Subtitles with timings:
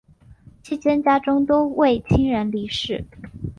[0.63, 3.05] 期间家中多位亲人离世。